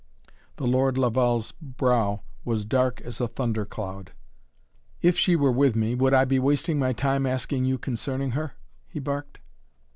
The 0.55 0.65
Lord 0.65 0.97
Laval's 0.97 1.51
brow 1.51 2.23
was 2.43 2.65
dark 2.65 3.01
as 3.01 3.21
a 3.21 3.27
thunder 3.27 3.65
cloud. 3.67 4.13
"If 5.03 5.15
she 5.15 5.35
were 5.35 5.51
with 5.51 5.75
me 5.75 5.93
would 5.93 6.11
I 6.11 6.25
be 6.25 6.39
wasting 6.39 6.79
my 6.79 6.91
time 6.91 7.27
asking 7.27 7.65
you 7.65 7.77
concerning 7.77 8.31
her?" 8.31 8.53
he 8.87 8.97
barked. 8.99 9.41